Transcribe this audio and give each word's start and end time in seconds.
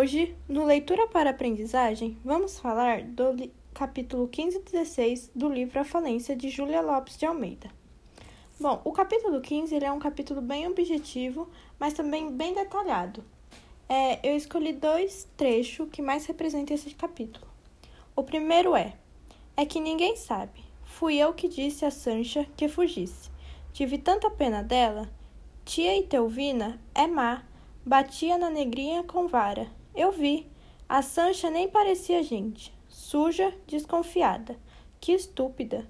Hoje, 0.00 0.34
no 0.48 0.64
Leitura 0.64 1.06
para 1.08 1.28
Aprendizagem, 1.28 2.16
vamos 2.24 2.58
falar 2.58 3.02
do 3.02 3.50
capítulo 3.74 4.26
15 4.28 4.56
e 4.56 4.62
16 4.62 5.30
do 5.34 5.46
livro 5.46 5.78
A 5.78 5.84
Falência 5.84 6.34
de 6.34 6.48
Júlia 6.48 6.80
Lopes 6.80 7.18
de 7.18 7.26
Almeida. 7.26 7.70
Bom, 8.58 8.80
o 8.82 8.92
capítulo 8.92 9.42
15 9.42 9.74
ele 9.74 9.84
é 9.84 9.92
um 9.92 9.98
capítulo 9.98 10.40
bem 10.40 10.66
objetivo, 10.66 11.50
mas 11.78 11.92
também 11.92 12.32
bem 12.32 12.54
detalhado. 12.54 13.22
É, 13.86 14.26
eu 14.26 14.34
escolhi 14.34 14.72
dois 14.72 15.28
trechos 15.36 15.86
que 15.92 16.00
mais 16.00 16.24
representam 16.24 16.74
esse 16.74 16.94
capítulo. 16.94 17.46
O 18.16 18.22
primeiro 18.22 18.74
é: 18.74 18.94
É 19.54 19.66
que 19.66 19.80
ninguém 19.80 20.16
sabe. 20.16 20.64
Fui 20.82 21.16
eu 21.16 21.34
que 21.34 21.46
disse 21.46 21.84
a 21.84 21.90
Sancha 21.90 22.46
que 22.56 22.68
fugisse. 22.68 23.30
Tive 23.74 23.98
tanta 23.98 24.30
pena 24.30 24.62
dela. 24.62 25.10
Tia 25.62 25.94
Itelvina 25.98 26.80
é 26.94 27.06
má, 27.06 27.42
batia 27.84 28.38
na 28.38 28.48
negrinha 28.48 29.02
com 29.02 29.28
vara. 29.28 29.78
Eu 29.94 30.12
vi. 30.12 30.46
A 30.88 31.02
Sancha 31.02 31.50
nem 31.50 31.68
parecia 31.68 32.22
gente. 32.22 32.72
Suja, 32.88 33.52
desconfiada. 33.66 34.56
Que 35.00 35.12
estúpida. 35.12 35.88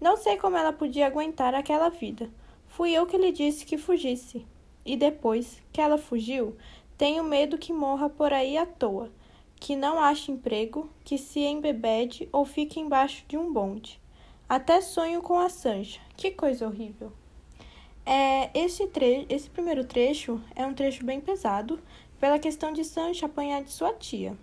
Não 0.00 0.16
sei 0.16 0.36
como 0.36 0.56
ela 0.56 0.72
podia 0.72 1.06
aguentar 1.06 1.54
aquela 1.54 1.88
vida. 1.88 2.30
Fui 2.66 2.92
eu 2.92 3.06
que 3.06 3.16
lhe 3.16 3.30
disse 3.30 3.64
que 3.64 3.76
fugisse. 3.76 4.46
E 4.84 4.96
depois 4.96 5.62
que 5.72 5.80
ela 5.80 5.98
fugiu, 5.98 6.56
tenho 6.96 7.22
medo 7.22 7.58
que 7.58 7.72
morra 7.72 8.08
por 8.08 8.32
aí 8.32 8.56
à 8.56 8.66
toa, 8.66 9.10
que 9.56 9.76
não 9.76 10.00
ache 10.00 10.32
emprego, 10.32 10.90
que 11.04 11.18
se 11.18 11.40
embebede 11.40 12.28
ou 12.32 12.44
fique 12.44 12.80
embaixo 12.80 13.24
de 13.28 13.36
um 13.36 13.52
bonde. 13.52 14.00
Até 14.48 14.80
sonho 14.80 15.22
com 15.22 15.38
a 15.38 15.48
Sancha. 15.48 16.00
Que 16.16 16.30
coisa 16.30 16.66
horrível. 16.66 17.12
É, 18.04 18.50
esse, 18.58 18.88
tre 18.88 19.24
esse 19.28 19.48
primeiro 19.48 19.84
trecho 19.84 20.40
é 20.56 20.66
um 20.66 20.74
trecho 20.74 21.04
bem 21.04 21.20
pesado 21.20 21.78
pela 22.22 22.38
questão 22.38 22.72
de 22.72 22.84
Sancha 22.84 23.26
apanhar 23.26 23.64
de 23.64 23.72
sua 23.72 23.92
tia. 23.92 24.38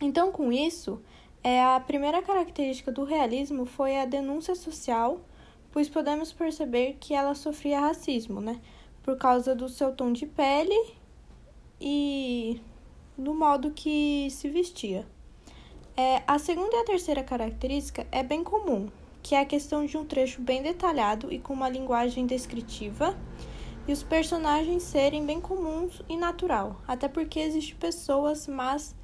Então, 0.00 0.30
com 0.30 0.52
isso, 0.52 1.02
é, 1.42 1.60
a 1.60 1.80
primeira 1.80 2.22
característica 2.22 2.92
do 2.92 3.02
realismo 3.02 3.66
foi 3.66 3.98
a 3.98 4.04
denúncia 4.04 4.54
social, 4.54 5.20
pois 5.72 5.88
podemos 5.88 6.32
perceber 6.32 6.98
que 7.00 7.12
ela 7.12 7.34
sofria 7.34 7.80
racismo, 7.80 8.40
né? 8.40 8.60
Por 9.02 9.16
causa 9.18 9.56
do 9.56 9.68
seu 9.68 9.92
tom 9.92 10.12
de 10.12 10.24
pele 10.24 10.94
e 11.80 12.60
do 13.18 13.34
modo 13.34 13.72
que 13.72 14.28
se 14.30 14.48
vestia. 14.48 15.04
É, 15.96 16.22
a 16.28 16.38
segunda 16.38 16.76
e 16.76 16.78
a 16.78 16.84
terceira 16.84 17.24
característica 17.24 18.06
é 18.12 18.22
bem 18.22 18.44
comum, 18.44 18.88
que 19.20 19.34
é 19.34 19.40
a 19.40 19.44
questão 19.44 19.84
de 19.84 19.98
um 19.98 20.04
trecho 20.04 20.40
bem 20.40 20.62
detalhado 20.62 21.32
e 21.32 21.40
com 21.40 21.54
uma 21.54 21.68
linguagem 21.68 22.24
descritiva, 22.24 23.18
e 23.86 23.92
os 23.92 24.02
personagens 24.02 24.82
serem 24.82 25.24
bem 25.24 25.40
comuns 25.40 26.02
e 26.08 26.16
natural, 26.16 26.80
até 26.86 27.08
porque 27.08 27.40
existem 27.40 27.76
pessoas 27.76 28.46
más 28.46 28.94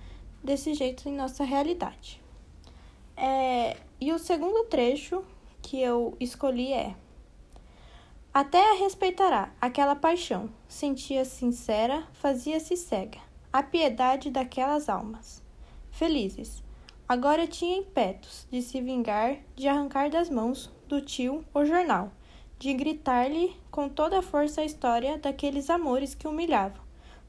desse 0.43 0.75
jeito 0.75 1.09
em 1.09 1.13
nossa 1.13 1.45
realidade. 1.45 2.23
É, 3.17 3.77
e 4.01 4.13
o 4.13 4.19
segundo 4.19 4.65
trecho 4.65 5.25
que 5.63 5.81
eu 5.81 6.17
escolhi 6.21 6.73
é: 6.73 6.95
Até 8.33 8.73
a 8.73 8.75
respeitará 8.75 9.53
aquela 9.61 9.97
paixão, 9.97 10.51
sentia 10.69 11.25
sincera, 11.25 12.07
fazia-se 12.13 12.77
cega, 12.77 13.19
a 13.53 13.63
piedade 13.63 14.31
daquelas 14.31 14.89
almas. 14.89 15.43
Felizes, 15.91 16.63
agora 17.09 17.47
tinha 17.47 17.79
impetos 17.79 18.47
de 18.51 18.61
se 18.61 18.81
vingar, 18.83 19.39
de 19.55 19.67
arrancar 19.67 20.11
das 20.11 20.29
mãos 20.29 20.71
do 20.87 21.01
tio 21.01 21.43
o 21.55 21.65
jornal, 21.65 22.13
de 22.59 22.73
gritar-lhe 22.75 23.57
com 23.71 23.89
toda 23.89 24.19
a 24.19 24.23
força 24.23 24.61
a 24.61 24.65
história 24.65 25.19
daqueles 25.19 25.71
amores 25.71 26.15
que 26.15 26.29
humilhavam, 26.29 26.83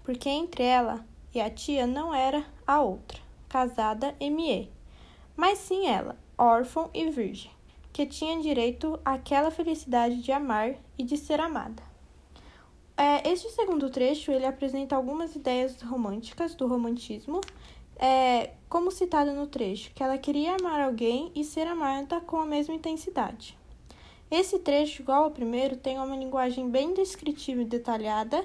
porque 0.03 0.29
entre 0.29 0.63
ela 0.63 1.05
e 1.33 1.41
a 1.41 1.49
tia 1.49 1.85
não 1.85 2.13
era 2.13 2.45
a 2.65 2.81
outra, 2.81 3.19
casada 3.49 4.15
M.E 4.19 4.77
mas 5.37 5.59
sim 5.59 5.85
ela, 5.85 6.17
órfã 6.35 6.89
e 6.95 7.11
virgem, 7.11 7.51
que 7.93 8.07
tinha 8.07 8.41
direito 8.41 8.99
àquela 9.05 9.51
felicidade 9.51 10.19
de 10.23 10.31
amar 10.31 10.75
e 10.97 11.03
de 11.03 11.15
ser 11.15 11.39
amada. 11.39 11.83
É, 12.97 13.29
este 13.29 13.47
segundo 13.51 13.91
trecho 13.91 14.31
ele 14.31 14.47
apresenta 14.47 14.95
algumas 14.95 15.35
ideias 15.35 15.79
românticas 15.83 16.55
do 16.55 16.67
romantismo, 16.67 17.39
é, 17.97 18.53
como 18.67 18.89
citado 18.89 19.31
no 19.31 19.45
trecho, 19.45 19.91
que 19.93 20.01
ela 20.01 20.17
queria 20.17 20.55
amar 20.55 20.81
alguém 20.81 21.31
e 21.35 21.43
ser 21.43 21.67
amada 21.67 22.19
com 22.21 22.37
a 22.41 22.45
mesma 22.45 22.73
intensidade. 22.73 23.55
Esse 24.29 24.59
trecho, 24.59 25.01
igual 25.01 25.23
ao 25.23 25.31
primeiro, 25.31 25.77
tem 25.77 25.97
uma 25.97 26.15
linguagem 26.15 26.69
bem 26.69 26.93
descritiva 26.93 27.61
e 27.61 27.65
detalhada, 27.65 28.43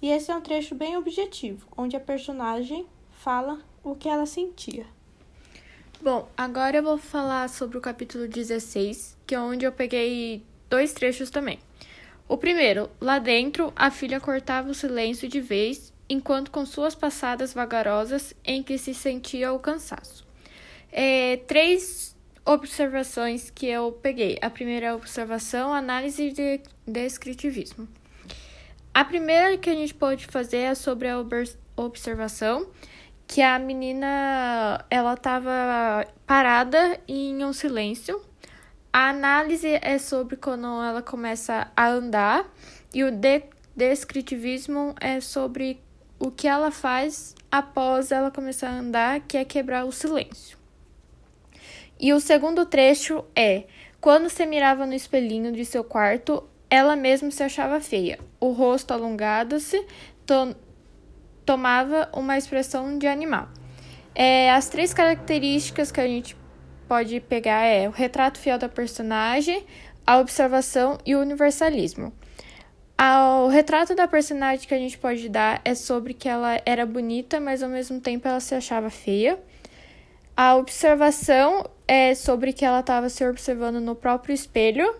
e 0.00 0.08
esse 0.08 0.30
é 0.30 0.36
um 0.36 0.40
trecho 0.40 0.74
bem 0.74 0.96
objetivo, 0.96 1.66
onde 1.76 1.96
a 1.96 2.00
personagem 2.00 2.86
fala 3.10 3.60
o 3.82 3.94
que 3.94 4.08
ela 4.08 4.26
sentia. 4.26 4.86
Bom, 6.00 6.28
agora 6.36 6.76
eu 6.76 6.82
vou 6.82 6.98
falar 6.98 7.48
sobre 7.48 7.78
o 7.78 7.80
capítulo 7.80 8.28
16, 8.28 9.16
que 9.26 9.34
é 9.34 9.40
onde 9.40 9.64
eu 9.64 9.72
peguei 9.72 10.44
dois 10.68 10.92
trechos 10.92 11.30
também. 11.30 11.58
O 12.28 12.36
primeiro, 12.36 12.90
lá 13.00 13.18
dentro, 13.18 13.72
a 13.74 13.90
filha 13.90 14.20
cortava 14.20 14.70
o 14.70 14.74
silêncio 14.74 15.28
de 15.28 15.40
vez, 15.40 15.92
enquanto 16.08 16.50
com 16.50 16.64
suas 16.64 16.94
passadas 16.94 17.52
vagarosas 17.52 18.34
em 18.44 18.62
que 18.62 18.78
se 18.78 18.94
sentia 18.94 19.52
o 19.52 19.58
cansaço. 19.58 20.26
É, 20.92 21.38
três 21.38 22.13
observações 22.44 23.50
que 23.50 23.66
eu 23.66 23.92
peguei. 23.92 24.38
A 24.42 24.50
primeira 24.50 24.94
observação, 24.94 25.72
análise 25.72 26.30
de 26.30 26.60
descritivismo. 26.86 27.88
A 28.92 29.04
primeira 29.04 29.56
que 29.56 29.70
a 29.70 29.74
gente 29.74 29.94
pode 29.94 30.26
fazer 30.26 30.58
é 30.58 30.74
sobre 30.74 31.08
a 31.08 31.16
observação 31.76 32.68
que 33.26 33.40
a 33.42 33.58
menina 33.58 34.84
ela 34.90 35.14
estava 35.14 36.06
parada 36.26 37.00
em 37.08 37.44
um 37.44 37.52
silêncio. 37.52 38.22
A 38.92 39.08
análise 39.08 39.78
é 39.82 39.98
sobre 39.98 40.36
quando 40.36 40.66
ela 40.66 41.02
começa 41.02 41.70
a 41.76 41.88
andar 41.88 42.48
e 42.92 43.02
o 43.02 43.10
de 43.10 43.42
descritivismo 43.74 44.94
é 45.00 45.20
sobre 45.20 45.80
o 46.18 46.30
que 46.30 46.46
ela 46.46 46.70
faz 46.70 47.34
após 47.50 48.12
ela 48.12 48.30
começar 48.30 48.68
a 48.68 48.78
andar, 48.78 49.20
que 49.20 49.36
é 49.36 49.44
quebrar 49.44 49.84
o 49.84 49.90
silêncio. 49.90 50.63
E 51.98 52.12
o 52.12 52.20
segundo 52.20 52.66
trecho 52.66 53.24
é: 53.34 53.64
quando 54.00 54.28
se 54.28 54.44
mirava 54.46 54.86
no 54.86 54.94
espelhinho 54.94 55.52
de 55.52 55.64
seu 55.64 55.82
quarto, 55.82 56.44
ela 56.68 56.96
mesma 56.96 57.30
se 57.30 57.42
achava 57.42 57.80
feia, 57.80 58.18
o 58.40 58.50
rosto 58.50 58.92
alongado-se, 58.92 59.84
tomava 61.44 62.08
uma 62.12 62.36
expressão 62.36 62.98
de 62.98 63.06
animal. 63.06 63.48
É, 64.14 64.50
as 64.50 64.68
três 64.68 64.92
características 64.94 65.92
que 65.92 66.00
a 66.00 66.06
gente 66.06 66.36
pode 66.88 67.20
pegar 67.20 67.62
é 67.64 67.88
o 67.88 67.90
retrato 67.90 68.38
fiel 68.38 68.58
da 68.58 68.68
personagem, 68.68 69.64
a 70.06 70.18
observação 70.18 70.98
e 71.04 71.14
o 71.14 71.20
universalismo. 71.20 72.12
O 73.44 73.48
retrato 73.48 73.94
da 73.94 74.06
personagem 74.08 74.66
que 74.66 74.74
a 74.74 74.78
gente 74.78 74.96
pode 74.96 75.28
dar 75.28 75.60
é 75.64 75.74
sobre 75.74 76.14
que 76.14 76.28
ela 76.28 76.60
era 76.64 76.86
bonita, 76.86 77.40
mas 77.40 77.62
ao 77.62 77.68
mesmo 77.68 78.00
tempo 78.00 78.26
ela 78.26 78.40
se 78.40 78.54
achava 78.54 78.88
feia. 78.88 79.38
A 80.36 80.56
observação 80.56 81.64
é 81.86 82.14
sobre 82.14 82.52
que 82.52 82.64
ela 82.64 82.80
estava 82.80 83.08
se 83.08 83.26
observando 83.26 83.80
no 83.80 83.94
próprio 83.94 84.34
espelho. 84.34 84.94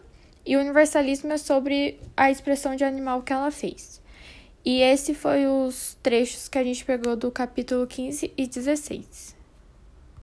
E 0.46 0.56
o 0.56 0.60
universalismo 0.60 1.32
é 1.32 1.38
sobre 1.38 1.98
a 2.16 2.30
expressão 2.30 2.76
de 2.76 2.84
animal 2.84 3.22
que 3.22 3.32
ela 3.32 3.50
fez. 3.50 4.02
E 4.64 4.80
esse 4.80 5.14
foi 5.14 5.46
os 5.46 5.96
trechos 6.02 6.48
que 6.48 6.58
a 6.58 6.64
gente 6.64 6.84
pegou 6.84 7.16
do 7.16 7.30
capítulo 7.30 7.86
15 7.86 8.32
e 8.36 8.46
16. 8.46 9.33